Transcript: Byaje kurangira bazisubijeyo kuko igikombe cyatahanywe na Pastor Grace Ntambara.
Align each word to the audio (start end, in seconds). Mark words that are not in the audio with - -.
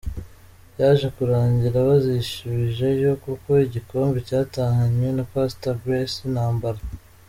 Byaje 0.73 1.07
kurangira 1.15 1.77
bazisubijeyo 1.89 3.11
kuko 3.23 3.49
igikombe 3.65 4.17
cyatahanywe 4.27 5.07
na 5.17 5.23
Pastor 5.33 5.75
Grace 5.83 6.19
Ntambara. 6.33 6.81